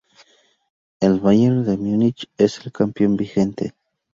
[0.99, 3.75] El Bayern de Múnich es el campeón vigente.